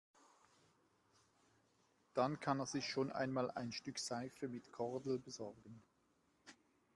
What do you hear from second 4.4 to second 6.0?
mit Kordel besorgen.